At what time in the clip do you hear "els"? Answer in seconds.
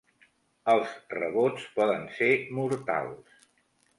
0.71-0.93